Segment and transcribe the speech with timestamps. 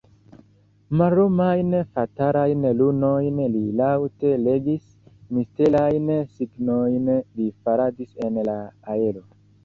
[0.99, 4.87] Mallumajn, fatalajn runojn li laŭte legis;
[5.37, 8.57] misterajn signojn li faradis en la
[8.95, 9.23] aero.